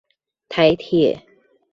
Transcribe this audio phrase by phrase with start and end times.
[0.49, 1.21] 台鐵